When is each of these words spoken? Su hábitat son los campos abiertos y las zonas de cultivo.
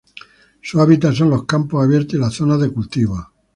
Su 0.63 0.81
hábitat 0.81 1.13
son 1.13 1.29
los 1.29 1.43
campos 1.45 1.83
abiertos 1.85 2.15
y 2.15 2.17
las 2.17 2.33
zonas 2.33 2.59
de 2.59 2.71
cultivo. 2.71 3.17